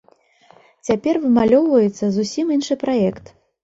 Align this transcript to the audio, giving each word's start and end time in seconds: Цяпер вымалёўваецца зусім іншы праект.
Цяпер 0.89 1.21
вымалёўваецца 1.27 2.05
зусім 2.19 2.53
іншы 2.61 2.83
праект. 2.87 3.25